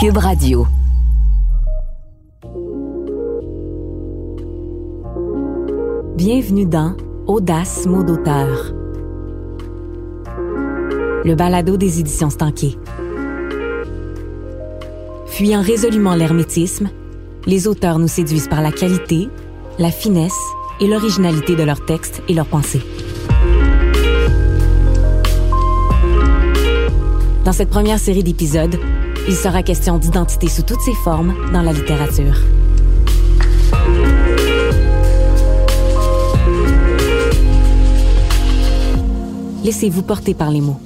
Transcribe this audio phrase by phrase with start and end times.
[0.00, 0.64] Cube Radio.
[6.14, 8.72] Bienvenue dans Audace mot d'auteur.
[11.24, 12.76] Le balado des éditions Stanquet.
[15.26, 16.90] Fuyant résolument l'hermétisme,
[17.46, 19.28] les auteurs nous séduisent par la qualité,
[19.80, 20.38] la finesse
[20.80, 22.82] et l'originalité de leurs textes et leurs pensées.
[27.44, 28.78] Dans cette première série d'épisodes,
[29.28, 32.34] il sera question d'identité sous toutes ses formes dans la littérature.
[39.62, 40.80] Laissez-vous porter par les mots.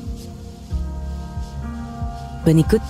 [2.45, 2.81] Bonne écoute.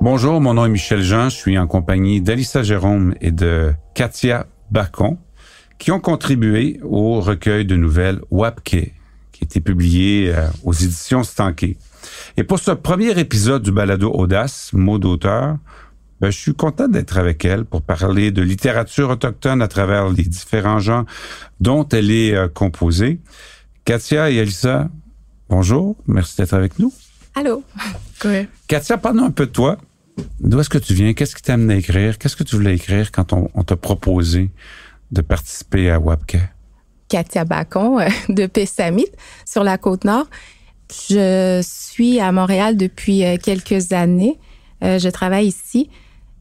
[0.00, 1.28] Bonjour, mon nom est Michel Jean.
[1.28, 5.16] Je suis en compagnie d'Alissa Jérôme et de Katia Bacon,
[5.78, 8.92] qui ont contribué au recueil de nouvelles Wapke,
[9.32, 11.76] qui a été publié euh, aux éditions Stanké.
[12.36, 15.56] Et pour ce premier épisode du balado Audace, mot d'auteur,
[16.20, 20.24] ben, je suis content d'être avec elle pour parler de littérature autochtone à travers les
[20.24, 21.04] différents genres
[21.60, 23.20] dont elle est euh, composée.
[23.84, 24.88] Katia et Alissa,
[25.48, 26.92] bonjour, merci d'être avec nous.
[27.36, 27.62] Allô.
[28.24, 28.48] Ouais.
[28.66, 29.78] Katia, parle-nous un peu de toi.
[30.40, 31.14] D'où est-ce que tu viens?
[31.14, 32.18] Qu'est-ce qui t'amène à écrire?
[32.18, 34.50] Qu'est-ce que tu voulais écrire quand on, on t'a proposé
[35.10, 36.38] de participer à WAPCA?
[37.08, 39.06] Katia Bacon euh, de Pessamit
[39.46, 40.26] sur la côte nord.
[41.10, 44.38] Je suis à Montréal depuis euh, quelques années.
[44.82, 45.90] Euh, je travaille ici.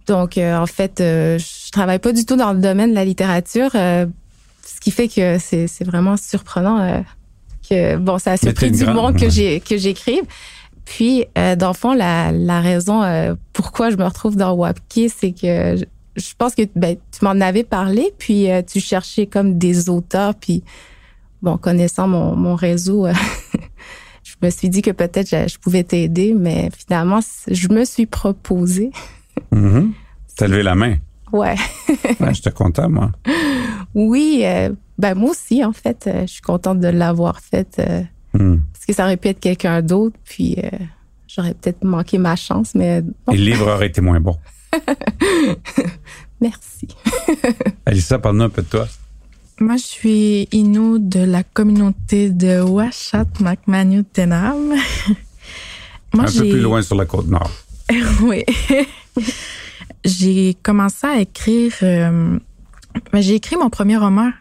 [0.07, 4.79] Donc, en fait, je travaille pas du tout dans le domaine de la littérature, ce
[4.79, 7.03] qui fait que c'est vraiment surprenant
[7.69, 9.29] que, bon, ça a surpris du grande- monde que ouais.
[9.29, 10.21] j'ai que j'écrive.
[10.85, 13.03] Puis, dans le fond, la, la raison
[13.51, 15.75] pourquoi je me retrouve dans Wapke, c'est que
[16.17, 20.35] je, pense que ben, tu m'en avais parlé, puis euh, tu cherchais comme des auteurs,
[20.35, 20.63] puis
[21.41, 23.13] bon, connaissant mon, mon réseau, euh,
[24.23, 28.05] je me suis dit que peut-être je, je pouvais t'aider, mais finalement, je me suis
[28.07, 28.91] proposée.
[29.51, 29.93] Mhm.
[30.35, 30.97] T'as levé la main.
[31.31, 31.55] Ouais.
[32.19, 33.11] Ouais, J'étais content, moi.
[33.93, 37.81] Oui, euh, ben moi aussi, en fait, euh, je suis contente de l'avoir faite
[38.33, 38.57] Hmm.
[38.73, 40.57] parce que ça aurait pu être quelqu'un d'autre, puis
[41.27, 44.35] j'aurais peut-être manqué ma chance, mais bon, Et le livre aurait été moins bon.
[46.41, 46.87] merci.
[47.85, 48.87] Alissa, parle-nous un peu de toi.
[49.59, 54.75] Moi, je suis Inou de la communauté de Washat Macmanu Tenam.
[56.13, 57.51] Moi, un peu plus loin sur la côte nord.
[58.21, 58.43] oui.
[60.05, 61.73] j'ai commencé à écrire.
[61.81, 62.37] euh,
[63.11, 64.31] ben, j'ai écrit mon premier roman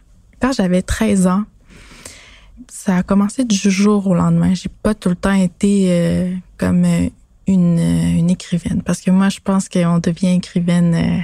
[0.40, 1.44] quand j'avais 13 ans.
[2.68, 4.54] Ça a commencé du jour au lendemain.
[4.54, 7.08] J'ai pas tout le temps été euh, comme euh,
[7.46, 8.82] une, euh, une écrivaine.
[8.82, 11.20] Parce que moi, je pense qu'on devient écrivaine euh,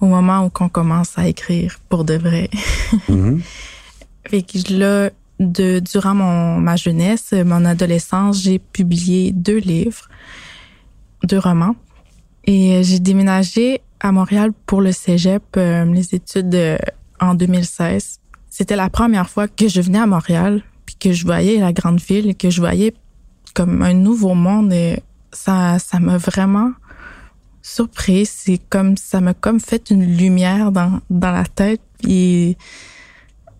[0.00, 2.50] au moment où on commence à écrire pour de vrai.
[3.08, 3.40] Mhm.
[4.28, 5.10] Fait que là,
[5.40, 10.08] de, durant mon, ma jeunesse, mon adolescence, j'ai publié deux livres,
[11.24, 11.74] deux romans.
[12.44, 16.78] Et euh, j'ai déménagé à Montréal pour le cégep, euh, les études euh,
[17.20, 18.20] en 2016.
[18.48, 22.00] C'était la première fois que je venais à Montréal, puis que je voyais la grande
[22.00, 22.94] ville, que je voyais
[23.54, 24.72] comme un nouveau monde.
[24.72, 25.02] Et
[25.32, 26.72] ça, ça m'a vraiment
[27.62, 28.26] surpris.
[28.26, 31.82] C'est comme ça m'a comme fait une lumière dans, dans la tête.
[32.06, 32.56] Et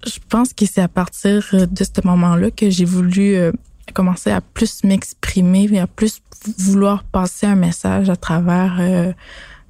[0.06, 3.52] je pense que c'est à partir de ce moment-là que j'ai voulu euh,
[3.92, 6.22] commencer à plus m'exprimer et à plus
[6.58, 9.12] vouloir passer un message à travers euh,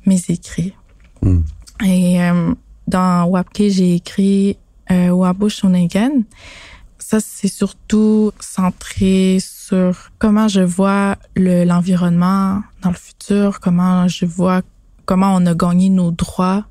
[0.07, 0.75] mes écrits.
[1.23, 1.41] Mm.
[1.85, 2.55] Et euh,
[2.87, 4.57] dans Wapke, j'ai écrit
[4.91, 6.23] euh, Wabu Shonigan.
[7.11, 14.27] Ça, c'est surtout centré sur comment je vois le- l'environnement dans le futur, comment je
[14.27, 14.63] vois
[15.07, 16.65] comment on a gagné nos droits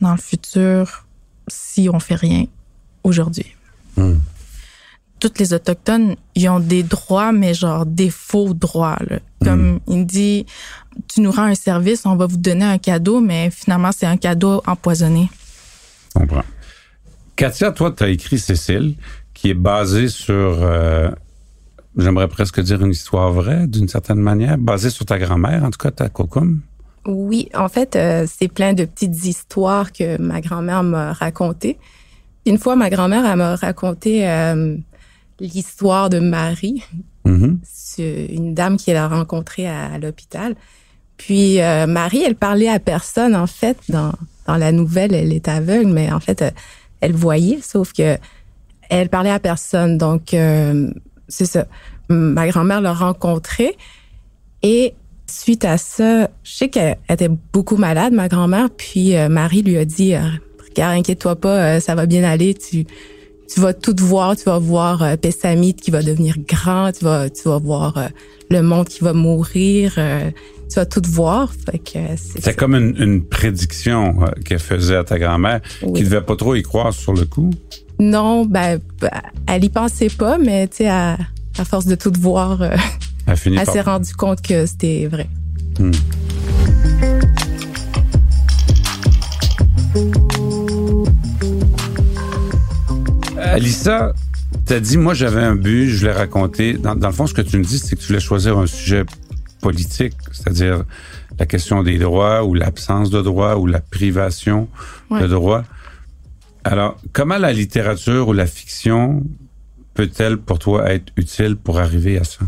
[0.00, 1.04] dans le futur
[1.46, 2.46] si on fait rien
[3.04, 3.54] aujourd'hui.
[3.98, 4.14] Mm.
[5.20, 8.96] Toutes les autochtones, ils ont des droits, mais genre des faux droits.
[9.08, 9.18] Là.
[9.44, 10.46] Comme il dit,
[11.06, 14.16] tu nous rends un service, on va vous donner un cadeau, mais finalement c'est un
[14.16, 15.30] cadeau empoisonné.
[16.14, 16.44] Je comprends.
[17.36, 18.94] Katia, toi, tu as écrit Cécile,
[19.42, 21.10] qui est basée sur, euh,
[21.96, 25.78] j'aimerais presque dire une histoire vraie, d'une certaine manière, basée sur ta grand-mère, en tout
[25.80, 26.60] cas, ta cocoum.
[27.06, 31.76] Oui, en fait, euh, c'est plein de petites histoires que ma grand-mère m'a racontées.
[32.46, 34.76] Une fois, ma grand-mère, elle m'a raconté euh,
[35.40, 36.84] l'histoire de Marie,
[37.24, 37.58] Mhm.
[37.64, 40.54] c'est une dame qu'elle a rencontrée à, à l'hôpital.
[41.16, 44.12] Puis euh, Marie, elle parlait à personne en fait dans
[44.46, 46.44] dans la nouvelle, elle est aveugle, mais en fait,
[47.00, 48.18] elle voyait, sauf que
[49.00, 49.98] elle parlait à personne.
[49.98, 50.90] Donc euh,
[51.28, 51.66] c'est ça.
[52.08, 53.76] Ma grand-mère l'a rencontrée
[54.62, 54.94] et
[55.26, 58.68] suite à ça, je sais qu'elle était beaucoup malade, ma grand-mère.
[58.70, 60.20] Puis euh, Marie lui a dit, euh,
[60.68, 62.54] regarde, inquiète-toi pas, ça va bien aller.
[62.54, 62.86] Tu
[63.52, 64.36] tu vas tout voir.
[64.36, 66.92] Tu vas voir euh, Pessamite qui va devenir grand.
[66.92, 68.08] Tu vas, tu vas voir euh,
[68.50, 69.94] le monde qui va mourir.
[69.98, 70.30] Euh,
[70.68, 71.52] tu vas tout voir.
[71.52, 76.36] Fait que c'est comme une, une prédiction qu'elle faisait à ta grand-mère, qui devait pas
[76.36, 77.50] trop y croire sur le coup.
[78.02, 78.80] Non, ben,
[79.46, 81.16] elle y pensait pas, mais tu sais, à,
[81.56, 82.78] à, force de tout voir, elle,
[83.28, 85.28] elle s'est rendue compte que c'était vrai.
[85.78, 85.92] Hmm.
[93.38, 94.12] Alissa,
[94.66, 96.72] t'as dit, moi, j'avais un but, je l'ai raconté.
[96.74, 99.04] Dans, le fond, ce que tu me dis, c'est que tu voulais choisir un sujet
[99.60, 100.82] politique, c'est-à-dire
[101.38, 104.68] la question des droits ou l'absence de droits ou la privation
[105.12, 105.62] de droits.
[106.64, 109.22] Alors, comment la littérature ou la fiction
[109.94, 112.40] peut-elle pour toi être utile pour arriver à ça?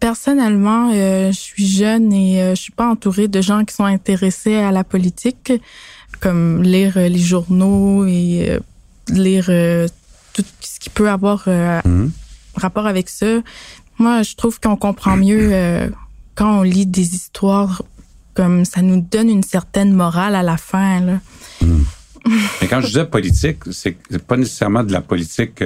[0.00, 3.84] Personnellement, euh, je suis jeune et euh, je suis pas entourée de gens qui sont
[3.84, 5.52] intéressés à la politique,
[6.20, 8.60] comme lire les journaux et euh,
[9.10, 9.88] lire euh,
[10.32, 12.10] tout ce qui peut avoir euh, mhm.
[12.54, 13.40] rapport avec ça.
[13.98, 15.88] Moi, je trouve qu'on comprend mieux euh,
[16.34, 17.82] quand on lit des histoires
[18.34, 21.00] comme ça nous donne une certaine morale à la fin.
[21.00, 21.20] Là.
[21.60, 21.84] Mhm.
[22.60, 25.56] Mais quand je disais politique, c'est pas nécessairement de la politique.
[25.56, 25.64] tu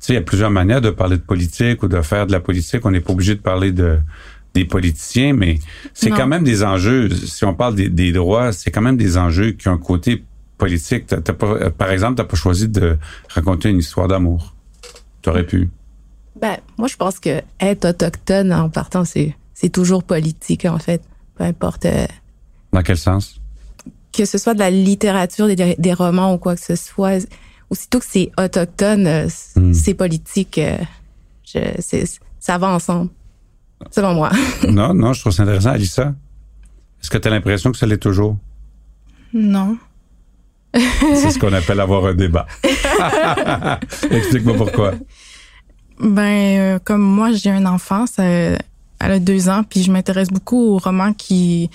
[0.00, 2.40] sais, il y a plusieurs manières de parler de politique ou de faire de la
[2.40, 2.84] politique.
[2.84, 3.98] On n'est pas obligé de parler de
[4.56, 5.58] des politiciens, mais
[5.92, 7.10] c'est quand même des enjeux.
[7.10, 10.24] Si on parle des, des droits, c'est quand même des enjeux qui ont un côté
[10.56, 11.06] politique.
[11.06, 12.96] pas, euh, par exemple, t'as pas choisi de
[13.28, 14.54] raconter une histoire d'amour.
[15.20, 15.68] T'aurais pu.
[16.40, 21.02] Ben, moi, je pense que être autochtone en partant, c'est, c'est toujours politique, en fait.
[21.36, 21.84] Peu importe.
[21.84, 22.06] Euh,
[22.72, 23.40] Dans quel sens?
[24.16, 27.26] Que ce soit de la littérature, des, des romans ou quoi que ce soit.
[27.68, 29.74] Aussitôt que c'est autochtone, euh, hmm.
[29.74, 30.60] c'est politique.
[31.44, 32.04] Je, c'est,
[32.38, 33.10] ça va ensemble.
[33.90, 34.30] Selon moi.
[34.68, 35.70] non, non, je trouve ça intéressant.
[35.70, 36.14] Alissa,
[37.02, 38.36] est-ce que tu as l'impression que ça l'est toujours?
[39.32, 39.76] Non.
[40.74, 42.46] C'est ce qu'on appelle avoir un débat.
[44.10, 44.94] Explique-moi pourquoi.
[46.00, 48.58] Ben, euh, comme moi, j'ai un enfant, ça, elle
[49.00, 51.70] a deux ans, puis je m'intéresse beaucoup aux romans qui,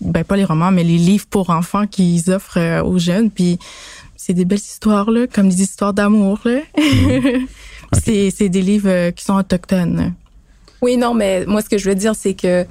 [0.00, 3.58] ben pas les romans, mais les livres pour enfants qu'ils offrent euh, aux jeunes, puis
[4.16, 6.60] c'est des belles histoires là, comme des histoires d'amour là.
[6.76, 7.46] Mhm.
[8.32, 10.14] c'est des livres euh, qui sont autochtones.
[10.80, 12.64] Oui, non, mais moi ce que je veux dire c'est que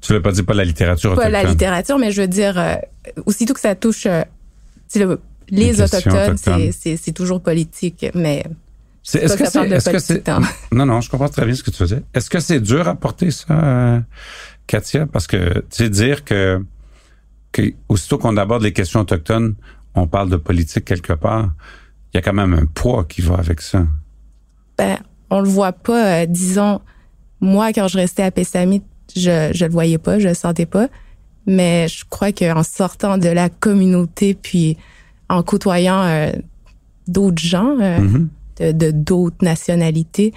[0.00, 2.78] tu veux pas dire pas la littérature Pas la littérature, mais je veux dire
[3.26, 4.06] aussitôt que ça touche
[5.50, 8.44] les autochtones, c'est toujours politique, mais
[9.14, 10.40] est-ce que c'est est -ce que hein.
[10.72, 12.94] non non je comprends très bien ce que tu faisais est-ce que c'est dur à
[12.94, 14.00] porter ça euh,
[14.68, 16.64] Katia parce que tu sais dire que,
[17.50, 19.56] que aussitôt qu'on aborde les questions autochtones
[19.96, 21.50] on parle de politique quelque part
[22.14, 23.84] il y a quand même un poids qui va avec ça
[24.76, 24.98] ben
[25.30, 26.80] on le voit pas euh, disons
[27.40, 28.84] moi quand je restais à Pessamit
[29.16, 30.88] je je le voyais pas je le sentais pas
[31.48, 34.76] mais je crois qu'en sortant de la communauté, puis
[35.30, 36.30] en côtoyant euh,
[37.08, 38.72] d'autres gens euh, mm-hmm.
[38.74, 40.34] de d'autres nationalités,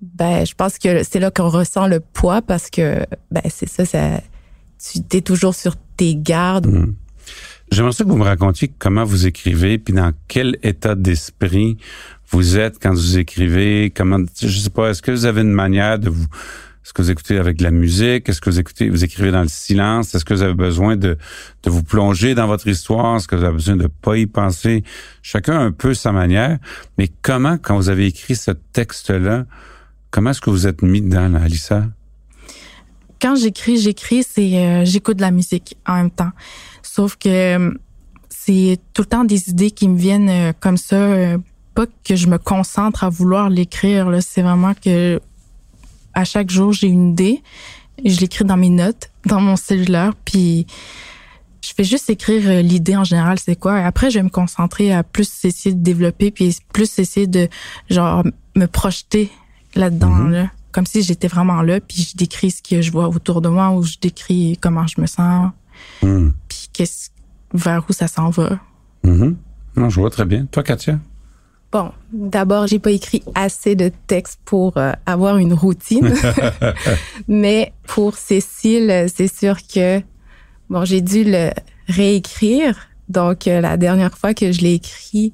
[0.00, 3.84] ben je pense que c'est là qu'on ressent le poids parce que ben c'est ça,
[3.84, 4.20] ça
[4.78, 6.66] tu es toujours sur tes gardes.
[6.66, 6.94] Mm-hmm.
[7.70, 11.76] J'aimerais ça que vous me racontiez comment vous écrivez, puis dans quel état d'esprit
[12.30, 13.92] vous êtes quand vous écrivez.
[13.94, 16.26] Comment, je sais pas, est-ce que vous avez une manière de vous
[16.82, 18.28] est-ce que vous écoutez avec de la musique?
[18.28, 20.14] Est-ce que vous écoutez, vous écrivez dans le silence?
[20.14, 21.18] Est-ce que vous avez besoin de,
[21.62, 23.16] de vous plonger dans votre histoire?
[23.16, 24.82] Est-ce que vous avez besoin de pas y penser?
[25.20, 26.58] Chacun un peu sa manière.
[26.96, 29.44] Mais comment, quand vous avez écrit ce texte-là,
[30.10, 31.84] comment est-ce que vous êtes mis dedans, là, Alissa?
[33.20, 36.30] Quand j'écris, j'écris, c'est euh, j'écoute de la musique en même temps.
[36.82, 37.74] Sauf que euh,
[38.28, 41.36] c'est tout le temps des idées qui me viennent euh, comme ça,
[41.74, 44.10] pas que je me concentre à vouloir l'écrire.
[44.22, 45.20] C'est vraiment que
[46.14, 47.42] à chaque jour, j'ai une idée.
[48.04, 50.66] Je l'écris dans mes notes, dans mon cellulaire, puis
[51.62, 53.76] je fais juste écrire euh, l'idée en général, c'est quoi.
[53.76, 57.48] Après, je vais me concentrer à plus essayer de développer, puis plus essayer de
[57.88, 58.24] genre
[58.56, 59.30] me projeter
[59.74, 60.30] là-dedans, mm-hmm.
[60.30, 60.50] là.
[60.72, 63.70] comme si j'étais vraiment là, puis je décris ce que je vois autour de moi,
[63.70, 65.50] ou je décris comment je me sens,
[66.02, 66.30] mm.
[66.48, 67.10] puis qu'est-ce
[67.52, 68.58] vers où ça s'en va.
[69.04, 69.34] Mm-hmm.
[69.76, 70.46] Non, je vois très bien.
[70.46, 70.98] Toi, Katia?
[71.72, 76.12] Bon, d'abord, j'ai pas écrit assez de textes pour euh, avoir une routine.
[77.28, 80.00] Mais pour Cécile, c'est sûr que
[80.68, 81.50] bon, j'ai dû le
[81.86, 82.76] réécrire.
[83.08, 85.32] Donc euh, la dernière fois que je l'ai écrit,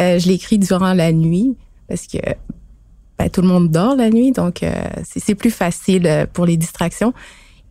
[0.00, 1.56] euh, je l'ai écrit durant la nuit
[1.88, 2.18] parce que
[3.24, 4.64] ben, tout le monde dort la nuit, donc
[5.04, 7.12] c'est plus facile pour les distractions.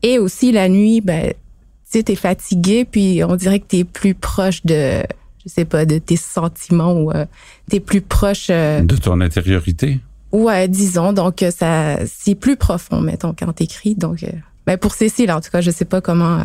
[0.03, 4.13] Et aussi la nuit, ben tu sais, t'es fatigué, puis on dirait que t'es plus
[4.13, 5.03] proche de
[5.43, 7.25] je sais pas, de tes sentiments ou euh,
[7.69, 9.99] t'es plus proche euh, de ton intériorité?
[10.31, 11.13] Ouais, disons.
[11.13, 13.95] Donc euh, ça, c'est plus profond, mettons, quand t'écris.
[13.95, 14.25] Donc,
[14.67, 16.41] ben pour Cécile, en tout cas, je sais pas comment.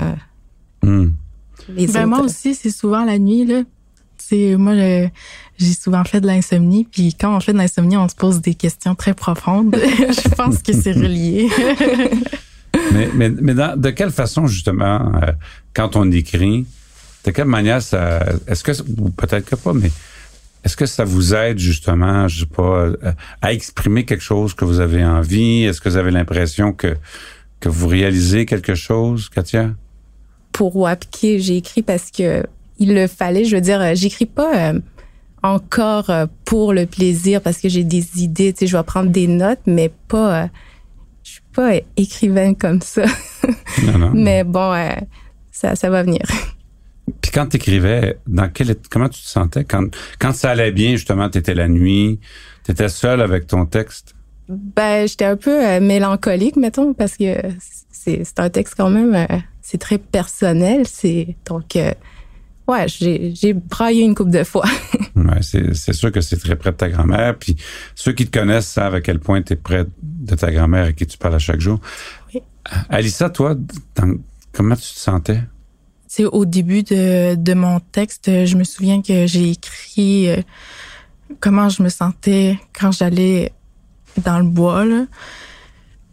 [0.83, 3.63] Les ben, moi aussi, c'est souvent la nuit là.
[4.17, 4.75] C'est moi,
[5.59, 6.87] j'ai souvent fait de l'insomnie.
[6.91, 9.77] Puis quand on fait de l'insomnie, on se pose des questions très profondes.
[9.77, 11.49] je pense que c'est relié.
[12.93, 15.33] mais mais, mais de quelle façon, justement, euh,
[15.75, 16.67] quand on écrit,
[17.25, 18.21] de quelle manière ça...
[18.47, 18.73] Est-ce que...
[19.01, 19.91] Ou peut-être que pas, mais
[20.65, 22.97] est-ce que ça vous aide justement, je sais pas, euh,
[23.43, 25.65] à exprimer quelque chose que vous avez envie?
[25.65, 26.97] Est-ce que vous avez l'impression que,
[27.61, 29.71] que vous réalisez quelque chose, Katia?
[30.53, 32.45] Pour Wapke, j'ai écrit parce que
[32.79, 33.45] il le fallait.
[33.45, 34.81] Je veux dire, j'écris pas euh,
[35.45, 36.11] encore
[36.45, 38.53] pour le plaisir parce que j'ai des idées.
[38.53, 40.49] Tu sais, je vais prendre des notes, mais pas.
[41.23, 43.05] je suis pas écrivaine comme ça.
[43.85, 44.13] Non, non.
[44.15, 44.73] mais bon,
[45.51, 46.23] ça, ça va venir.
[47.21, 50.93] Puis quand tu écrivais, dans quel, comment tu te sentais quand, quand ça allait bien,
[50.93, 52.19] justement, tu étais la nuit,
[52.65, 54.15] tu étais seule avec ton texte?
[54.49, 57.35] Ben, j'étais un peu euh, mélancolique, mettons, parce que
[57.91, 60.87] c'est, c'est un texte quand même, euh, c'est très personnel.
[60.87, 61.93] C'est donc, euh,
[62.69, 64.67] ouais, j'ai, braillé une coupe de fois.
[65.17, 67.37] ouais, c'est, sûr que c'est très près de ta grand-mère.
[67.39, 67.57] Puis
[67.95, 70.95] ceux qui te connaissent savent à quel point tu es près de ta grand-mère et
[70.95, 71.81] qui tu parles à chaque jour.
[72.35, 72.43] Oui.
[72.89, 73.57] Alissa, toi,
[74.53, 75.41] comment tu te sentais?
[76.07, 80.37] C'est au début de, de mon texte, je me souviens que j'ai écrit euh,
[81.41, 83.53] comment je me sentais quand j'allais
[84.23, 84.85] dans le bois.
[84.85, 85.07] Là.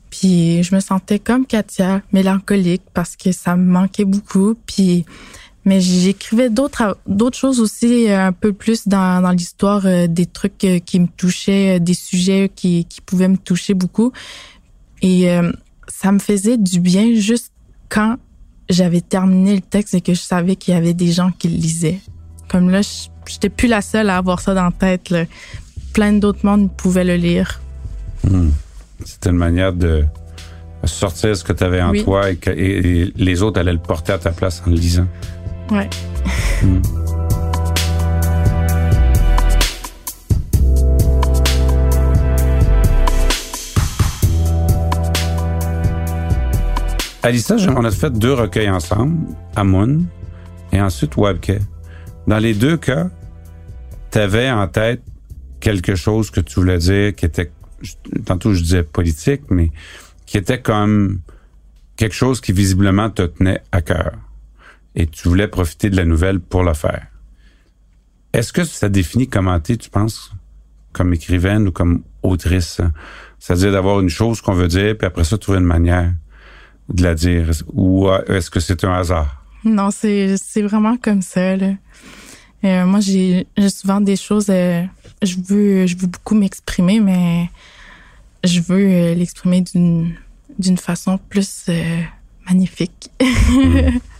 [0.10, 4.55] Puis je me sentais comme Katia, mélancolique parce que ça me manquait beaucoup.
[4.65, 5.05] Puis
[5.65, 10.25] mais j'écrivais d'autres d'autres choses aussi euh, un peu plus dans, dans l'histoire euh, des
[10.25, 14.12] trucs qui me touchaient, des sujets qui, qui pouvaient me toucher beaucoup.
[15.03, 15.27] Et
[15.88, 17.51] ça me faisait du bien juste
[17.89, 18.18] quand
[18.70, 21.56] j'avais terminé le texte et que je savais qu'il y avait des gens qui le
[21.56, 22.00] lisaient.
[22.50, 22.82] Comme là,
[23.27, 25.13] j'étais plus la seule à avoir ça dans la tête.
[25.94, 27.62] Plein d'autres mondes pouvaient le lire.
[28.24, 28.50] Hmm.
[29.03, 30.06] C'était une manière de
[30.86, 34.18] sortir ce que tu avais en toi et, que, les autres allaient le porter à
[34.18, 35.08] ta place en le lisant.
[35.72, 35.90] Ouais.
[36.62, 36.82] Hmm.
[47.24, 50.01] Alissa, on a fait deux recueils ensemble, Amun
[50.74, 51.60] et ensuite Webke.
[52.28, 53.10] Dans les deux cas,
[54.12, 55.01] tu avais en tête
[55.62, 57.50] quelque chose que tu voulais dire qui était,
[58.25, 59.72] tantôt je disais politique, mais
[60.25, 61.22] qui était comme
[61.96, 64.13] quelque chose qui visiblement te tenait à cœur.
[64.96, 67.08] Et tu voulais profiter de la nouvelle pour le faire.
[68.34, 70.32] Est-ce que ça définit comment tu tu penses,
[70.94, 72.82] comme écrivaine ou comme autrice?
[73.40, 76.14] C'est-à-dire d'avoir une chose qu'on veut dire, puis après ça, trouver une manière
[76.90, 79.44] de la dire ou euh, est-ce que c'est un hasard?
[79.64, 81.56] Non, c'est, c'est vraiment comme ça.
[81.56, 81.74] Là.
[82.64, 84.48] Euh, moi, j'ai, j'ai souvent des choses.
[84.50, 84.84] Euh,
[85.22, 87.50] je veux je veux beaucoup m'exprimer, mais
[88.44, 90.16] je veux l'exprimer d'une
[90.58, 91.70] d'une façon plus
[92.48, 93.10] magnifique.
[93.22, 93.98] Hmm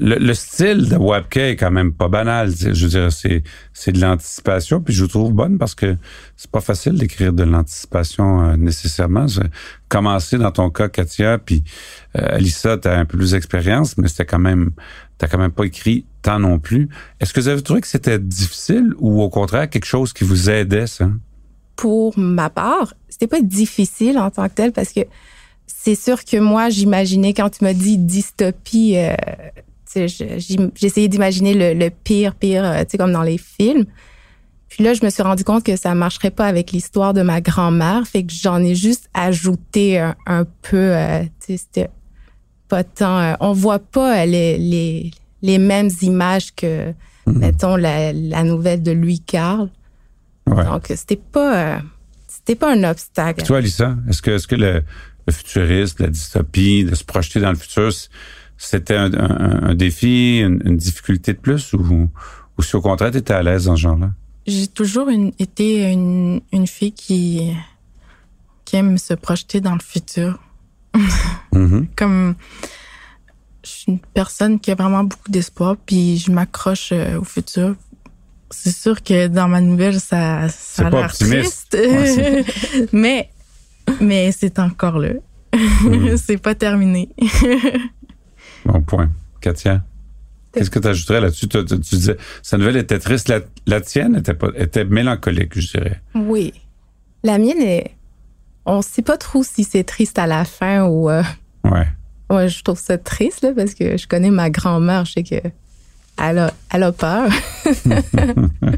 [0.00, 2.52] le, style de Webke est quand même pas banal.
[2.56, 5.96] Je veux dire, c'est, c'est de l'anticipation, puis je vous trouve bonne parce que
[6.36, 9.26] c'est pas facile d'écrire de l'anticipation euh, nécessairement.
[9.88, 11.64] Commencer dans ton cas, Katia, puis
[12.16, 14.70] euh, Alissa, t'as un peu plus d'expérience, mais c'était quand même,
[15.18, 16.88] t'as quand même pas écrit tant non plus.
[17.20, 20.48] Est-ce que vous avez trouvé que c'était difficile ou au contraire quelque chose qui vous
[20.50, 21.10] aidait, ça?
[21.76, 25.00] Pour ma part, c'était pas difficile en tant que tel parce que
[25.66, 29.14] c'est sûr que moi, j'imaginais quand tu m'as dit dystopie, euh,
[29.94, 33.84] J'essayais d'imaginer le, pire, pire, euh, tu sais, comme dans les films.
[34.68, 37.40] Puis là, je me suis rendu compte que ça marcherait pas avec l'histoire de ma
[37.40, 38.06] grand-mère.
[38.06, 41.90] Fait que j'en ai juste ajouté un, peu, euh, tu sais, c'était
[42.68, 43.18] pas tant...
[43.18, 46.92] Euh, on voit pas les, les, les mêmes images que,
[47.26, 47.38] mhm.
[47.38, 49.70] mettons, la, la, nouvelle de Louis Carl.
[50.46, 51.80] Donc, c'était pas...
[52.26, 53.44] c'était pas un obstacle.
[53.44, 54.82] toi, Lisa, est-ce que, est-ce que le,
[55.26, 57.90] le futuriste, la dystopie, de se projeter dans le futur,
[58.58, 62.08] c'était un, défi, une, difficulté de plus ou,
[62.58, 64.10] ou si au contraire, tu étais à l'aise dans ce genre-là?
[64.46, 67.52] J'ai toujours été une, une, fille qui,
[68.64, 70.38] qui aime se projeter dans le futur.
[71.50, 71.86] Mm-hmm.
[71.96, 72.34] Comme
[73.64, 77.74] je suis une personne qui a vraiment beaucoup d'espoir, puis je m'accroche euh, au futur.
[78.50, 81.76] C'est sûr que dans ma nouvelle, ça, ça a l'air triste,
[82.92, 83.30] mais
[84.00, 85.14] mais c'est encore là.
[85.54, 86.16] Mm-hmm.
[86.26, 87.08] c'est pas terminé.
[88.64, 89.10] Bon point.
[89.40, 89.82] Katia?
[90.52, 91.48] Qu'est-ce que tu ajouterais là-dessus?
[91.48, 93.32] Tu, disais, sa nouvelle était triste.
[93.66, 96.00] La, tienne était, pas, était mélancolique, je dirais.
[96.14, 96.52] Oui.
[97.22, 97.94] La mienne est.
[98.64, 101.10] On sait pas trop si c'est triste à la fin ou.
[101.10, 101.22] Euh,
[101.64, 101.86] ouais.
[102.30, 105.04] Ouais, je trouve ça triste, là, parce que je connais ma grand-mère.
[105.04, 105.48] Je sais que.
[106.20, 107.30] Elle a, elle a peur.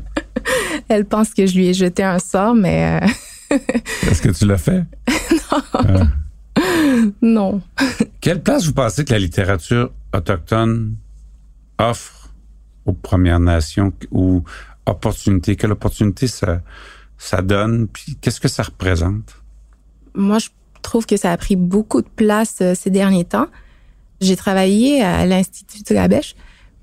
[0.88, 3.00] elle pense que je lui ai jeté un sort, mais.
[3.02, 3.56] Euh,
[4.10, 4.84] Est-ce que tu l'as fait?
[5.08, 5.62] non.
[5.74, 6.02] Ah.
[7.22, 7.60] Non.
[8.20, 10.96] Quelle place vous pensez que la littérature autochtone
[11.78, 12.30] offre
[12.86, 14.42] aux Premières Nations ou
[14.86, 15.56] opportunité?
[15.56, 16.60] Quelle opportunité ça,
[17.18, 17.88] ça donne?
[17.88, 19.36] Puis qu'est-ce que ça représente?
[20.14, 20.48] Moi, je
[20.82, 23.46] trouve que ça a pris beaucoup de place euh, ces derniers temps.
[24.20, 26.34] J'ai travaillé à l'Institut de la Bêche,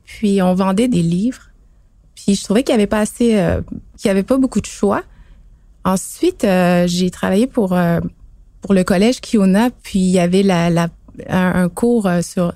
[0.05, 1.51] puis on vendait des livres.
[2.15, 3.61] Puis je trouvais qu'il n'y avait pas assez, euh,
[3.97, 5.03] qu'il y avait pas beaucoup de choix.
[5.83, 7.77] Ensuite, euh, j'ai travaillé pour
[8.67, 10.89] pour le collège Kiona, puis il y avait la, la
[11.29, 12.53] un, cours sur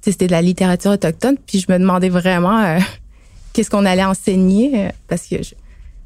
[0.00, 2.78] c'était de la littérature autochtone, puis je me demandais vraiment
[3.52, 5.36] qu'est-ce qu'on allait enseigner parce que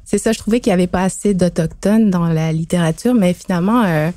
[0.03, 3.83] c'est ça, je trouvais qu'il n'y avait pas assez d'autochtones dans la littérature, mais finalement
[3.85, 4.13] ils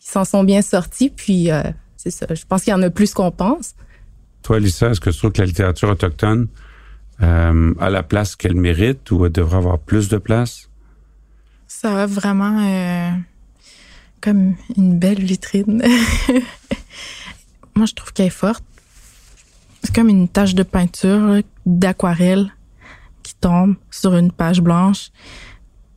[0.00, 1.50] s'en sont bien sortis, puis
[1.96, 2.26] c'est ça.
[2.32, 3.74] Je pense qu'il y en a plus qu'on pense.
[4.42, 6.46] Toi, Lisa, est-ce que tu trouves que la littérature autochtone
[7.20, 10.70] euh, a la place qu'elle mérite ou elle devrait avoir plus de place?
[11.66, 13.10] Ça a vraiment euh,
[14.20, 15.82] comme une belle vitrine.
[17.74, 18.64] Moi, je trouve qu'elle est forte.
[19.82, 22.52] C'est comme une tache de peinture, d'aquarelle
[23.22, 25.10] qui tombe sur une page blanche.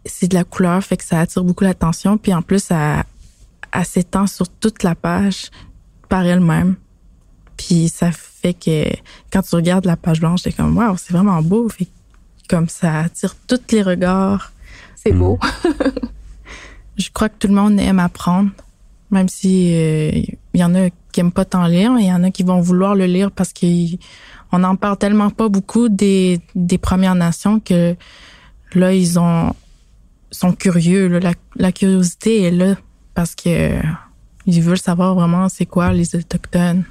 [0.06, 2.18] C'est de la couleur, fait que ça attire beaucoup l'attention.
[2.18, 3.04] Puis en plus, ça,
[3.72, 5.50] elle s'étend sur toute la page
[6.08, 6.76] par elle-même.
[7.58, 8.86] Puis ça fait que
[9.32, 11.68] quand tu regardes la page blanche, c'est comme waouh, c'est vraiment beau.
[11.70, 11.88] Fait
[12.50, 14.52] comme ça attire tous les regards.
[14.96, 15.40] C'est beau.
[17.00, 18.52] Je crois que tout le monde aime apprendre,
[19.10, 20.12] même si euh,
[20.54, 22.44] il y en a qui aiment pas tant lire, mais il y en a qui
[22.44, 27.60] vont vouloir le lire parce qu'on n'en parle tellement pas beaucoup des, des Premières Nations
[27.60, 27.96] que
[28.76, 29.56] là ils ont
[30.32, 31.08] sont curieux.
[31.08, 32.76] la, la curiosité est là
[33.16, 33.80] parce que
[34.46, 36.84] ils veulent savoir vraiment c'est quoi les autochtones.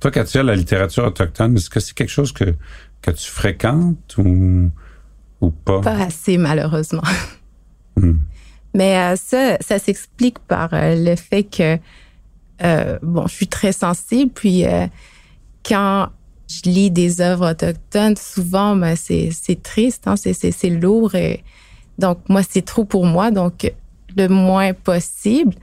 [0.00, 2.54] Toi, Katia, la littérature autochtone, est-ce que c'est quelque chose que,
[3.02, 4.70] que tu fréquentes ou,
[5.40, 5.80] ou pas?
[5.80, 7.04] Pas assez, malheureusement.
[7.96, 8.14] Hmm.
[8.74, 11.78] Mais euh, ça, ça s'explique par euh, le fait que,
[12.62, 14.64] euh, bon, je suis très sensible, puis
[15.64, 16.08] quand
[16.48, 21.14] je lis des œuvres autochtones, souvent, ben, c'est, triste, hein, c'est lourd.
[21.14, 21.42] Et,
[21.98, 23.30] donc, moi, c'est trop pour moi.
[23.30, 23.72] Donc,
[24.16, 25.54] le moins possible.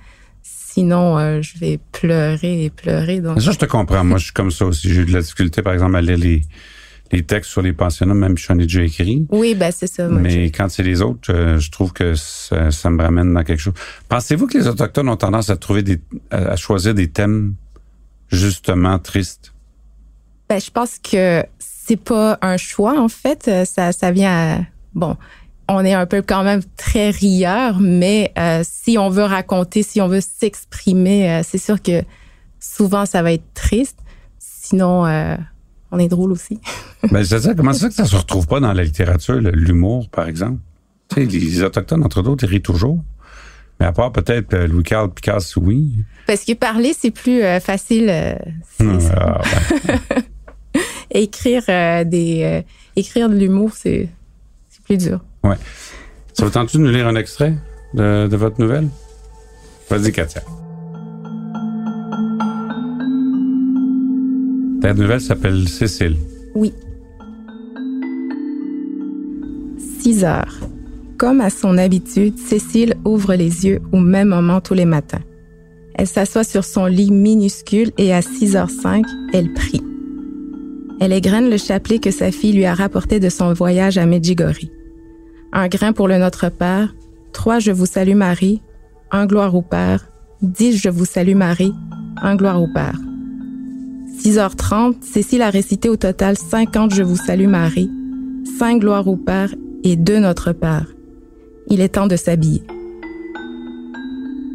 [0.42, 3.20] Sinon, euh, je vais pleurer et pleurer.
[3.20, 3.42] Donc...
[3.42, 4.04] Ça, je te comprends.
[4.04, 4.92] Moi, je suis comme ça aussi.
[4.94, 6.44] J'ai eu de la difficulté, par exemple, à lire les,
[7.12, 9.26] les textes sur les pensionnats, même si j'en ai déjà écrit.
[9.32, 10.08] Oui, ben c'est ça.
[10.08, 13.60] Mais quand c'est les autres, euh, je trouve que ça, ça, me ramène dans quelque
[13.60, 13.74] chose.
[14.08, 16.00] Pensez-vous que les Autochtones ont tendance à trouver des,
[16.32, 17.56] à, choisir des thèmes
[18.32, 19.54] justement tristes?
[20.50, 23.50] Ben, je pense que c'est pas un choix, en fait.
[23.66, 24.60] Ça, ça vient à,
[24.94, 25.16] bon,
[25.70, 30.02] on est un peu quand même très rieur, mais euh, si on veut raconter, si
[30.02, 32.04] on veut s'exprimer, euh, c'est sûr que
[32.60, 34.00] souvent ça va être triste.
[34.40, 35.36] Sinon, euh,
[35.92, 36.60] on est drôle aussi.
[37.12, 40.28] Mais je dire, comment ça que ça se retrouve pas dans la littérature, l'humour, par
[40.28, 40.60] exemple?
[41.10, 43.04] Tu sais, les Autochtones, entre d'autres, ils rient toujours.
[43.80, 45.94] Mais à part peut-être Louis-Carl Picasso, oui.
[46.28, 48.10] Parce que parler, c'est plus facile.
[48.80, 49.42] Ah,
[51.12, 51.64] écrire
[52.06, 52.64] des
[52.98, 54.10] écrire de l'humour, c'est
[54.84, 55.22] plus dur.
[55.44, 55.56] Ouais.
[56.34, 57.54] Ça vous tente de nous lire un extrait
[57.94, 58.90] de, de votre nouvelle?
[59.90, 60.42] Vas-y, Katia.
[64.82, 66.18] Ta nouvelle s'appelle Cécile.
[66.56, 66.74] Oui.
[70.00, 70.60] 6 heures.
[71.18, 75.22] Comme à son habitude, Cécile ouvre les yeux au même moment tous les matins.
[75.96, 79.84] Elle s'assoit sur son lit minuscule et à 6h05, elle prie.
[81.02, 84.70] Elle égrène le chapelet que sa fille lui a rapporté de son voyage à Medjugorje
[85.52, 86.94] un grain pour le Notre Père,
[87.34, 88.62] trois Je vous salue Marie,
[89.12, 90.10] un gloire au Père,
[90.42, 91.74] dix Je vous salue Marie,
[92.22, 92.98] un gloire au Père.
[94.20, 97.90] 6h30, Cécile a récité au total 50 Je vous salue Marie,
[98.58, 99.56] cinq gloires au Père
[99.86, 100.88] et deux Notre Père.
[101.70, 102.64] Il est temps de s'habiller.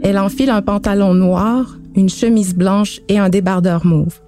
[0.03, 4.20] Elle enfile un pantalon noir, une chemise blanche et un débardeur mauve.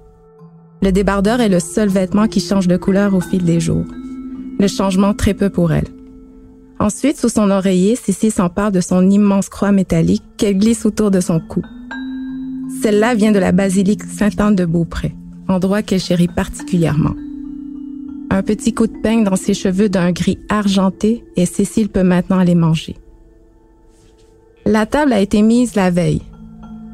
[0.81, 3.85] Le débardeur est le seul vêtement qui change de couleur au fil des jours.
[4.59, 5.89] Le changement très peu pour elle.
[6.79, 11.21] Ensuite, sous son oreiller, Cécile s'empare de son immense croix métallique qu'elle glisse autour de
[11.21, 11.63] son cou.
[12.83, 15.15] Celle-là vient de la basilique Sainte-Anne de Beaupré,
[15.49, 17.15] endroit qu'elle chérit particulièrement.
[18.31, 22.39] Un petit coup de peigne dans ses cheveux d'un gris argenté et Cécile peut maintenant
[22.39, 22.97] aller manger.
[24.65, 26.23] La table a été mise la veille.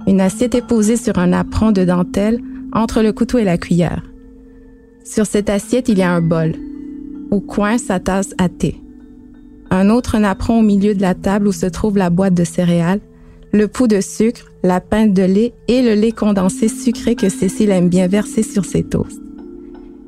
[0.07, 2.41] Une assiette est posée sur un apron de dentelle
[2.73, 4.03] entre le couteau et la cuillère.
[5.05, 6.55] Sur cette assiette, il y a un bol.
[7.31, 8.83] Au coin, sa tasse à thé
[9.73, 13.01] un autre napperon au milieu de la table où se trouve la boîte de céréales,
[13.53, 17.71] le pot de sucre, la pinte de lait et le lait condensé sucré que Cécile
[17.71, 19.21] aime bien verser sur ses toasts.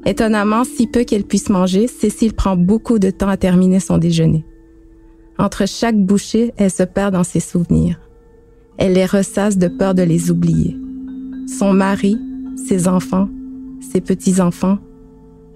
[0.07, 4.45] Étonnamment, si peu qu'elle puisse manger, Cécile prend beaucoup de temps à terminer son déjeuner.
[5.39, 8.01] Entre chaque bouchée, elle se perd dans ses souvenirs.
[8.79, 10.77] Elle les ressasse de peur de les oublier.
[11.47, 12.19] Son mari,
[12.69, 13.29] ses enfants,
[13.93, 14.79] ses petits-enfants.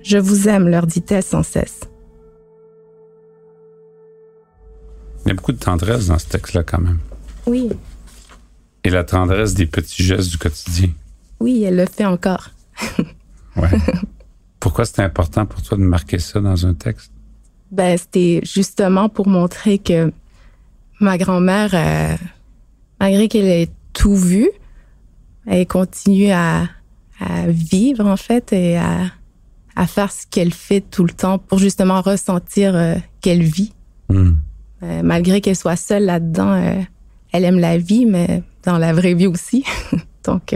[0.03, 1.81] Je vous aime, leur dit-elle sans cesse.
[5.25, 6.99] Il y a beaucoup de tendresse dans ce texte-là quand même.
[7.49, 7.71] Oui.
[8.85, 10.91] Et la tendresse des petits gestes du quotidien.
[11.41, 12.51] Oui, elle le fait encore.
[13.57, 13.71] ouais.
[14.61, 17.13] Pourquoi c'était important pour toi de marquer ça dans un texte?
[17.71, 20.13] Ben, c'était justement pour montrer que
[21.01, 22.17] ma grand-mère, euh,
[23.01, 24.49] malgré qu'elle ait tout vu,
[25.47, 26.69] elle continue à,
[27.49, 32.77] vivre, en fait, et à, faire ce qu'elle fait tout le temps pour justement ressentir
[32.77, 33.73] euh, qu'elle vit.
[34.09, 34.35] Hmm.
[34.83, 36.85] Euh, malgré qu'elle soit seule là-dedans,
[37.33, 39.65] elle aime la vie, mais dans la vraie vie aussi.
[40.25, 40.55] Donc,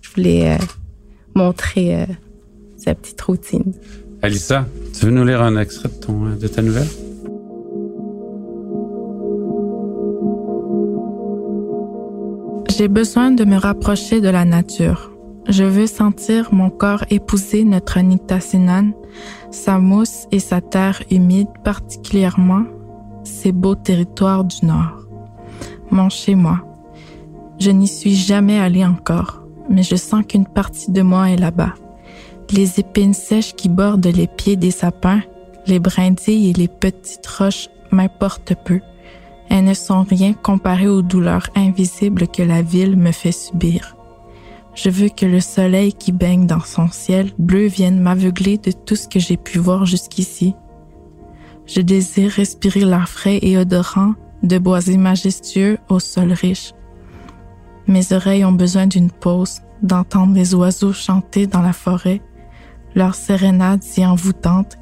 [0.00, 0.56] je voulais
[1.34, 2.06] montrer
[2.76, 3.72] sa petite routine.
[4.22, 4.66] Alissa,
[4.98, 6.86] tu veux nous lire un extrait de, ton, de ta nouvelle?
[12.76, 15.10] J'ai besoin de me rapprocher de la nature.
[15.48, 18.90] Je veux sentir mon corps épouser notre Nitassinan,
[19.50, 22.64] sa mousse et sa terre humide, particulièrement
[23.24, 25.05] ces beaux territoires du Nord.
[25.90, 26.60] Mon chez-moi.
[27.58, 31.74] Je n'y suis jamais allée encore, mais je sens qu'une partie de moi est là-bas
[32.52, 35.22] les épines sèches qui bordent les pieds des sapins,
[35.66, 38.80] les brindilles et les petites roches m'importent peu.
[39.48, 43.96] Elles ne sont rien comparées aux douleurs invisibles que la ville me fait subir.
[44.74, 48.96] Je veux que le soleil qui baigne dans son ciel bleu vienne m'aveugler de tout
[48.96, 50.54] ce que j'ai pu voir jusqu'ici.
[51.66, 56.72] Je désire respirer l'air frais et odorant de boisés majestueux au sol riche.
[57.86, 62.20] Mes oreilles ont besoin d'une pause, d'entendre les oiseaux chanter dans la forêt,
[62.94, 64.76] leur sérénade si envoûtante,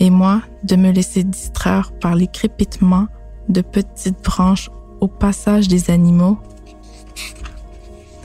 [0.00, 3.06] et moi de me laisser distraire par les crépitements
[3.48, 6.38] de petites branches au passage des animaux,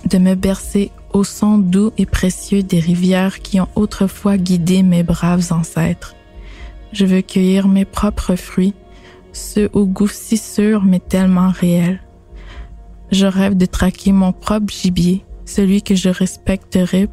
[0.09, 5.03] de me bercer au son doux et précieux des rivières qui ont autrefois guidé mes
[5.03, 6.15] braves ancêtres.
[6.91, 8.73] Je veux cueillir mes propres fruits,
[9.33, 11.99] ceux au goût si sûr mais tellement réel.
[13.11, 17.07] Je rêve de traquer mon propre gibier, celui que je respecterai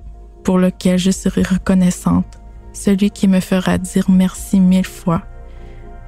[0.44, 2.38] pour lequel je serai reconnaissante,
[2.72, 5.22] celui qui me fera dire merci mille fois.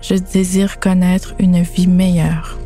[0.01, 2.59] Je désire connaître une vie meilleure.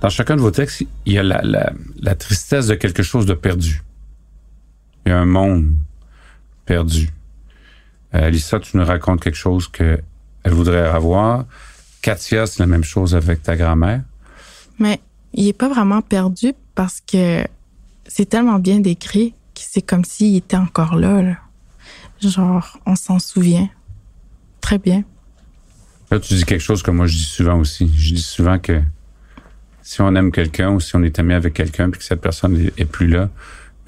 [0.00, 3.82] Dans chacun de vos textes, il y a la, tristesse de quelque chose de perdu.
[5.04, 5.74] Il y a un monde
[6.70, 7.10] perdu.
[8.14, 10.00] Euh, Lisa, tu nous racontes quelque chose qu'elle
[10.46, 11.44] voudrait avoir.
[12.00, 14.02] Katia, c'est la même chose avec ta grand-mère.
[14.78, 15.00] Mais
[15.32, 17.44] il est pas vraiment perdu parce que
[18.06, 21.36] c'est tellement bien décrit que c'est comme s'il était encore là,
[22.22, 23.68] Genre, on s'en souvient.
[24.60, 25.02] Très bien.
[26.12, 27.90] Là, tu dis quelque chose que moi je dis souvent aussi.
[27.96, 28.80] Je dis souvent que
[29.82, 32.70] si on aime quelqu'un ou si on est ami avec quelqu'un puis que cette personne
[32.76, 33.28] est plus là,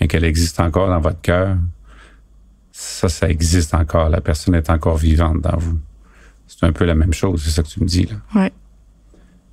[0.00, 1.56] mais qu'elle existe encore dans votre cœur,
[2.72, 4.08] ça, ça existe encore.
[4.08, 5.78] La personne est encore vivante dans vous.
[6.46, 8.16] C'est un peu la même chose, c'est ça que tu me dis, là.
[8.34, 8.52] Ouais.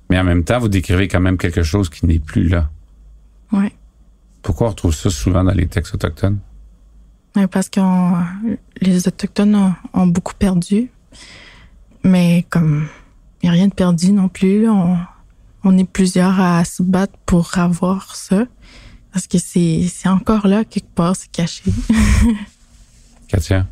[0.08, 2.68] Mais en même temps, vous décrivez quand même quelque chose qui n'est plus là.
[3.52, 3.72] Oui.
[4.42, 6.38] Pourquoi on retrouve ça souvent dans les textes autochtones?
[7.50, 7.80] Parce que
[8.80, 10.90] les Autochtones ont, beaucoup perdu.
[12.02, 12.88] Mais comme
[13.42, 17.56] il n'y a rien de perdu non plus, on, est plusieurs à se battre pour
[17.56, 18.44] avoir ça.
[19.12, 21.64] Parce que c'est encore là, quelque part, c'est caché.
[23.30, 23.66] Katia?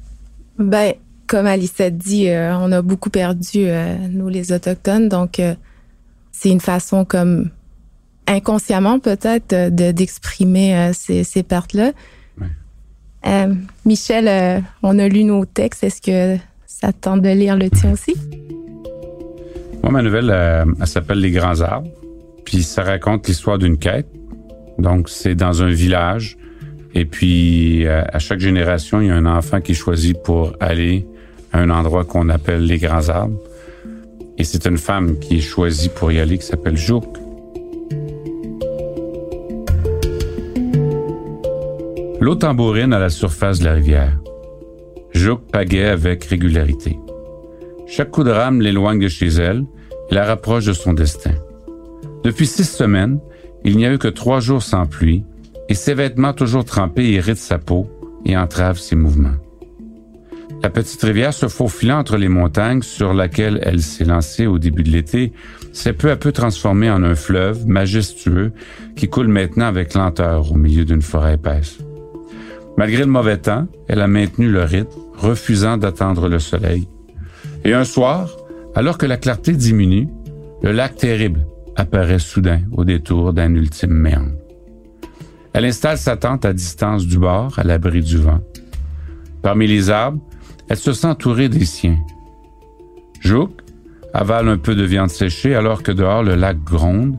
[0.59, 0.95] Ben,
[1.27, 5.09] comme Alice a dit, euh, on a beaucoup perdu, euh, nous, les Autochtones.
[5.09, 5.55] Donc, euh,
[6.33, 7.51] c'est une façon comme
[8.27, 11.93] inconsciemment peut-être de d'exprimer ces, ces pertes-là.
[13.85, 15.83] Michel, on a lu nos textes.
[15.83, 18.15] Est-ce que ça tente de lire le tien aussi?
[19.83, 21.89] Moi, ma nouvelle, elle s'appelle Les Grands Arbres.
[22.45, 24.07] Puis ça raconte l'histoire d'une quête.
[24.79, 26.38] Donc, c'est dans un village.
[26.99, 31.07] Et puis, à chaque génération, il y a un enfant qui choisit pour aller
[31.53, 33.39] à un endroit qu'on appelle les Grands Arbres.
[34.37, 37.05] Et c'est une femme qui est choisie pour y aller qui s'appelle Jouk.
[42.21, 44.19] L'eau tambourine à la surface de la rivière.
[45.13, 46.99] Jouk pagaie avec régularité.
[47.87, 49.63] Chaque coup de rame l'éloigne de chez elle
[50.11, 51.35] et la rapproche de son destin.
[52.25, 53.21] Depuis six semaines,
[53.65, 55.25] il n'y a eu que trois jours sans pluie
[55.69, 57.87] et ses vêtements toujours trempés irritent sa peau
[58.25, 59.37] et entravent ses mouvements.
[60.63, 64.83] La petite rivière se faufilant entre les montagnes sur laquelle elle s'est lancée au début
[64.83, 65.33] de l'été
[65.73, 68.53] s'est peu à peu transformée en un fleuve majestueux
[68.97, 71.79] qui coule maintenant avec lenteur au milieu d'une forêt épaisse.
[72.77, 76.89] Malgré le mauvais temps, elle a maintenu le rythme, refusant d'attendre le soleil.
[77.65, 78.31] Et un soir,
[78.75, 80.09] alors que la clarté diminue,
[80.63, 84.48] le lac terrible apparaît soudain au détour d'un ultime méandre.
[85.53, 88.41] Elle installe sa tente à distance du bord, à l'abri du vent.
[89.43, 90.21] Parmi les arbres,
[90.69, 91.99] elle se sent entourée des siens.
[93.21, 93.51] Jouk
[94.15, 97.17] avale un peu de viande séchée alors que dehors le lac gronde,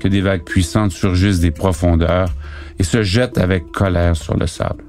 [0.00, 2.32] que des vagues puissantes surgissent des profondeurs
[2.78, 4.84] et se jettent avec colère sur le sable.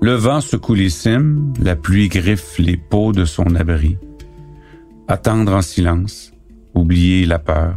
[0.00, 3.96] Le vent secoue les cimes, la pluie griffe les peaux de son abri.
[5.08, 6.32] Attendre en silence,
[6.74, 7.74] oublier la peur,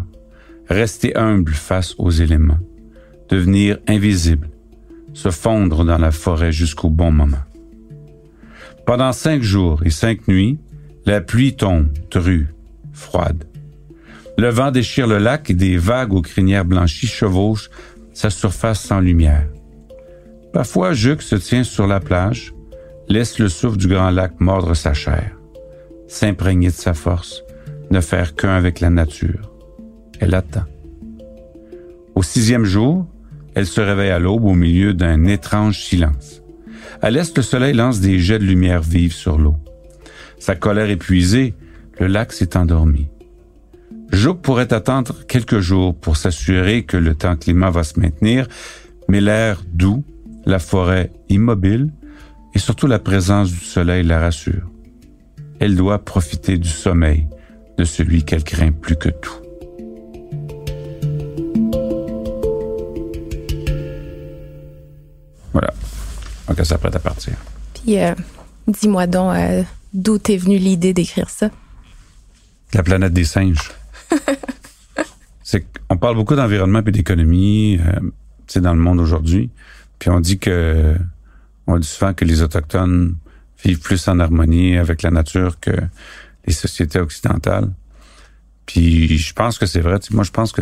[0.68, 2.60] rester humble face aux éléments,
[3.30, 4.50] devenir invisible,
[5.14, 7.38] se fondre dans la forêt jusqu'au bon moment.
[8.86, 10.60] Pendant cinq jours et cinq nuits,
[11.06, 12.48] la pluie tombe, drue,
[12.92, 13.46] froide.
[14.38, 17.70] Le vent déchire le lac et des vagues aux crinières blanchies chevauchent
[18.14, 19.48] sa surface sans lumière.
[20.54, 22.54] Parfois, Juc se tient sur la plage,
[23.08, 25.38] laisse le souffle du grand lac mordre sa chair,
[26.08, 27.44] s'imprégner de sa force,
[27.92, 29.52] ne faire qu'un avec la nature.
[30.20, 30.66] Elle attend.
[32.16, 33.06] Au sixième jour,
[33.56, 36.42] elle se réveille à l'aube au milieu d'un étrange silence.
[37.02, 39.56] À l'est, le soleil lance des jets de lumière vive sur l'eau.
[40.40, 41.54] Sa colère épuisée,
[42.00, 43.08] le lac s'est endormi.
[44.12, 48.48] Jouk pourrait attendre quelques jours pour s'assurer que le temps climat va se maintenir,
[49.08, 50.04] mais l'air doux,
[50.46, 51.92] la forêt immobile
[52.56, 54.70] et surtout la présence du soleil la rassure.
[55.60, 57.28] Elle doit profiter du sommeil
[57.78, 59.49] de celui qu'elle craint plus que tout.
[66.50, 67.34] Donc, elle s'apprête à partir.
[67.76, 68.14] Puis, euh,
[68.68, 71.50] dis-moi donc, euh, d'où t'es venue l'idée d'écrire ça?
[72.74, 73.72] La planète des singes.
[75.44, 77.80] C'est on parle beaucoup d'environnement et d'économie,
[78.46, 79.50] c'est dans le monde aujourd'hui.
[79.98, 80.96] Puis on dit que
[81.66, 83.16] on dit souvent que les autochtones
[83.64, 85.72] vivent plus en harmonie avec la nature que
[86.46, 87.70] les sociétés occidentales.
[88.68, 90.00] Puis je pense que c'est vrai.
[90.12, 90.62] Moi, je pense que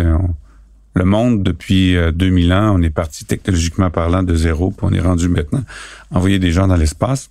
[0.98, 5.00] le monde, depuis 2000 ans, on est parti technologiquement parlant de zéro, puis on est
[5.00, 5.64] rendu maintenant
[6.12, 7.30] envoyer des gens dans l'espace.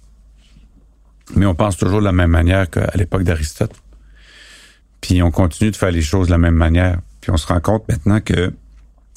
[1.35, 3.75] Mais on pense toujours de la même manière qu'à l'époque d'Aristote.
[5.01, 7.01] Puis on continue de faire les choses de la même manière.
[7.21, 8.53] Puis on se rend compte maintenant que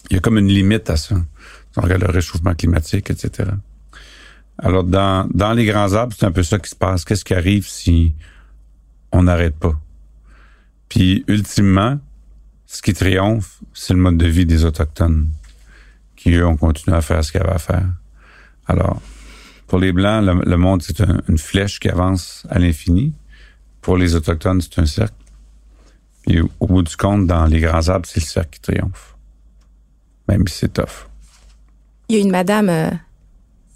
[0.09, 1.15] il y a comme une limite à ça.
[1.77, 3.51] On regarde le réchauffement climatique, etc.
[4.57, 7.05] Alors, dans, dans les grands arbres, c'est un peu ça qui se passe.
[7.05, 8.13] Qu'est-ce qui arrive si
[9.11, 9.79] on n'arrête pas?
[10.89, 11.99] Puis, ultimement,
[12.71, 15.29] ce qui triomphe, c'est le mode de vie des Autochtones,
[16.15, 17.87] qui, eux, ont continué à faire ce qu'ils avaient à faire.
[18.67, 19.01] Alors,
[19.65, 23.15] pour les Blancs, le, monde, c'est une flèche qui avance à l'infini.
[23.81, 25.15] Pour les Autochtones, c'est un cercle.
[26.27, 29.15] Puis, au bout du compte, dans les grands arbres, c'est le cercle qui triomphe.
[30.27, 31.09] Même si c'est tough.
[32.07, 32.91] Il y a une madame euh,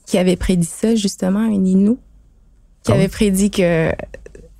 [0.06, 1.99] qui avait prédit ça, justement, une Inou,
[2.84, 3.91] qui avait prédit que,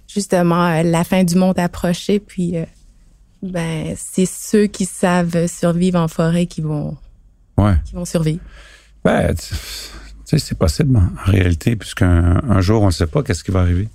[0.08, 2.66] justement, la fin du monde approchait, puis, euh,
[3.44, 6.98] ben, c'est ceux qui savent survivre en forêt qui vont,
[7.58, 7.76] Ouais.
[7.86, 8.40] qui vont survivre.
[9.04, 9.44] Ben, tu
[10.26, 13.52] sais, c'est possible en en réalité, puisqu'un un jour, on ne sait pas qu'est-ce qui
[13.52, 13.90] va arriver.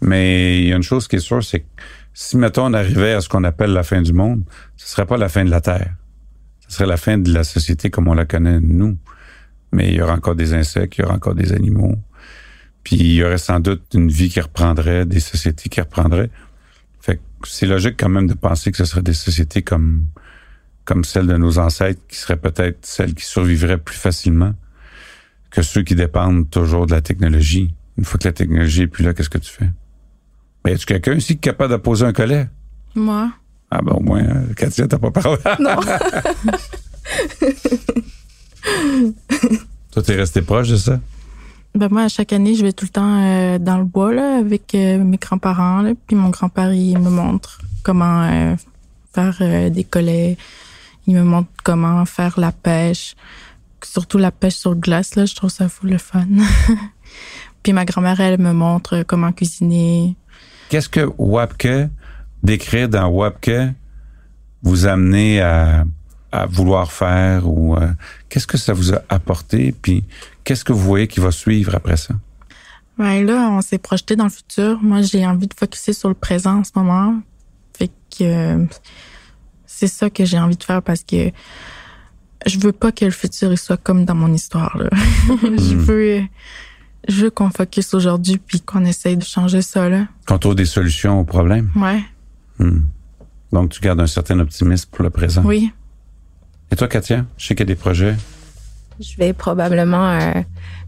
[0.00, 1.66] Mais il y a une chose qui est sûre, c'est que
[2.14, 4.42] si, mettons, on arrivait à ce qu'on appelle la fin du monde,
[4.76, 5.94] ce serait pas la fin de la Terre.
[6.68, 8.96] Ce serait la fin de la société comme on la connaît, nous.
[9.72, 11.96] Mais il y aura encore des insectes, il y aura encore des animaux.
[12.82, 16.30] Puis il y aurait sans doute une vie qui reprendrait, des sociétés qui reprendraient.
[17.46, 20.04] C'est logique quand même de penser que ce serait des sociétés comme,
[20.84, 24.54] comme celles de nos ancêtres, qui seraient peut-être celles qui survivraient plus facilement
[25.50, 27.74] que ceux qui dépendent toujours de la technologie.
[27.96, 29.70] Une fois que la technologie est plus là, qu'est-ce que tu fais?
[30.64, 32.48] Ben, y a-tu quelqu'un ici qui est capable de poser un collet?
[32.94, 33.30] Moi,
[33.70, 35.38] Ah ben au moins, euh, Katia, t'as pas parlé.
[35.60, 35.76] Non.
[39.92, 41.00] Toi, t'es resté proche de ça?
[41.74, 44.38] Ben moi, à chaque année, je vais tout le temps euh, dans le bois là,
[44.38, 45.84] avec euh, mes grands-parents.
[46.06, 48.54] Puis mon grand-père, il me montre comment euh,
[49.12, 50.36] faire euh, des collets.
[51.06, 53.16] Il me montre comment faire la pêche.
[53.82, 56.26] Surtout la pêche sur glace, là, je trouve ça fou le fun.
[57.62, 60.16] Puis ma grand-mère, elle me montre comment cuisiner.
[60.68, 61.88] Qu'est-ce que Wapke,
[62.42, 63.50] d'écrire dans Wapke,
[64.62, 65.84] vous amenez à,
[66.42, 67.88] à vouloir faire ou euh,
[68.28, 69.72] qu'est-ce que ça vous a apporté?
[69.80, 70.04] Puis
[70.44, 72.14] qu'est-ce que vous voyez qui va suivre après ça?
[72.98, 74.78] Ouais, là, on s'est projeté dans le futur.
[74.82, 77.20] Moi, j'ai envie de focuser sur le présent en ce moment.
[77.76, 78.64] Fait que euh,
[79.66, 81.30] c'est ça que j'ai envie de faire parce que
[82.46, 84.76] je veux pas que le futur il soit comme dans mon histoire.
[84.76, 84.90] Là.
[85.42, 86.22] je veux,
[87.08, 90.06] je veux qu'on focus aujourd'hui puis qu'on essaye de changer ça là.
[90.26, 91.70] Qu'on trouve des solutions aux problèmes.
[91.76, 92.02] Ouais,
[92.60, 92.82] Hmm.
[93.52, 95.42] Donc, tu gardes un certain optimisme pour le présent.
[95.44, 95.72] oui.
[96.72, 97.24] Et toi, Katia?
[97.36, 98.14] Je sais qu'il y a des projets.
[99.00, 100.32] Je vais probablement euh,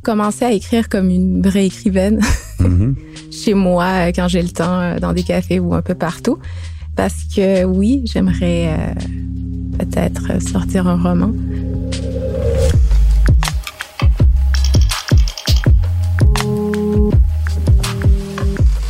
[0.02, 2.20] commencer à écrire comme une vraie écrivaine
[2.60, 2.96] Mhm.
[3.30, 6.38] chez moi euh, quand j'ai le temps, euh, dans des cafés ou un peu partout.
[6.94, 8.94] Parce que oui, j'aimerais euh,
[9.78, 11.32] peut-être sortir un roman.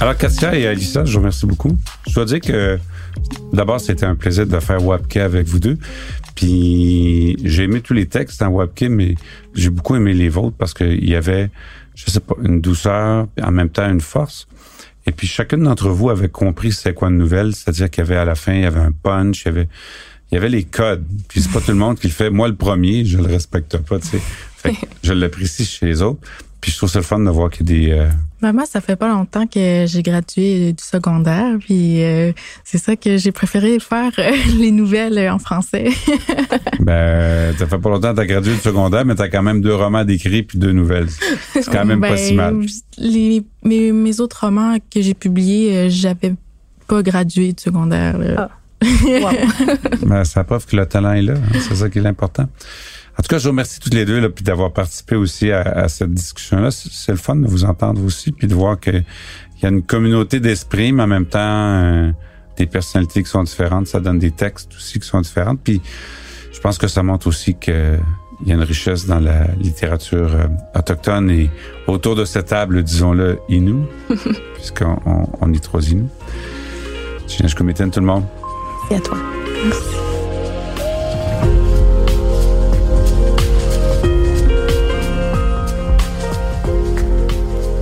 [0.00, 1.76] Alors, Katia et Alissa, je vous remercie beaucoup.
[2.06, 2.78] Je dois dire que
[3.52, 5.78] d'abord, c'était un plaisir de faire Webkey avec vous deux.
[6.36, 9.16] Puis j'ai aimé tous les textes en Webkey, mais
[9.54, 11.50] j'ai beaucoup aimé les vôtres parce qu'il y avait,
[11.96, 14.46] je sais pas, une douceur, en même temps une force.
[15.06, 18.16] Et puis chacune d'entre vous avait compris c'est quoi une nouvelle, c'est-à-dire qu'il y avait
[18.16, 19.68] à la fin, il y avait un punch, il y avait,
[20.30, 21.06] il y avait les codes.
[21.26, 22.28] Puis c'est pas tout le monde qui le fait.
[22.28, 24.20] Moi, le premier, je le respecte pas, tu sais.
[24.56, 26.20] Fait que je l'apprécie chez les autres.
[26.60, 27.92] Puis je trouve ça le fun de voir qu'il y a des...
[27.92, 28.08] Euh...
[28.42, 32.32] Ben moi, ça fait pas longtemps que j'ai gradué du secondaire, puis euh,
[32.64, 35.88] c'est ça que j'ai préféré faire euh, les nouvelles en français.
[36.80, 39.74] ben, ça fait pas longtemps que t'as gradué du secondaire, mais t'as quand même deux
[39.74, 41.08] romans d'écrit puis deux nouvelles.
[41.52, 42.66] C'est quand même pas si ben, mal.
[42.98, 46.34] Les, mes, mes autres romans que j'ai publiés, euh, j'avais
[46.88, 48.16] pas gradué du secondaire.
[48.36, 48.50] Ah.
[48.82, 49.30] Wow.
[50.06, 51.34] ben, ça prouve que le talent est là.
[51.34, 51.58] hein.
[51.66, 52.48] C'est ça qui est l'important.
[53.18, 55.62] En tout cas, je vous remercie toutes les deux là, puis d'avoir participé aussi à,
[55.62, 56.70] à cette discussion-là.
[56.70, 59.82] C'est le fun de vous entendre aussi, puis de voir que il y a une
[59.82, 62.10] communauté d'esprit, mais en même temps euh,
[62.56, 63.86] des personnalités qui sont différentes.
[63.86, 65.56] Ça donne des textes aussi qui sont différents.
[65.56, 65.80] Puis
[66.52, 67.96] je pense que ça montre aussi que
[68.42, 70.46] il y a une richesse dans la littérature euh,
[70.78, 71.50] autochtone et
[71.86, 73.84] autour de cette table, disons-le, Innu,
[74.54, 76.04] puisqu'on on, on est trois Innu.
[77.28, 78.24] Je comité tout le monde.
[78.90, 79.16] Et à toi.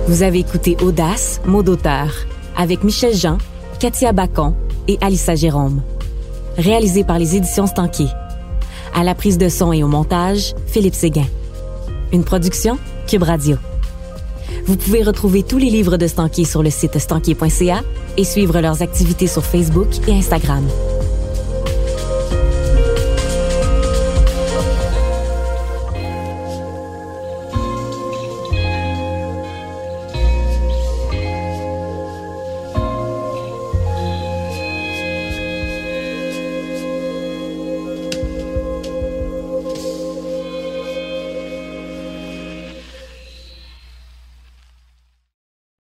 [0.07, 2.13] Vous avez écouté Audace, mot d'auteur,
[2.55, 3.39] avec Michel Jean,
[3.79, 4.53] Katia Bacon
[4.87, 5.81] et Alissa Jérôme.
[6.57, 8.09] Réalisé par les éditions Stanquier.
[8.93, 11.25] À la prise de son et au montage, Philippe Séguin.
[12.13, 13.57] Une production, Cube Radio.
[14.67, 17.81] Vous pouvez retrouver tous les livres de Stanquier sur le site stanquier.ca
[18.15, 20.65] et suivre leurs activités sur Facebook et Instagram.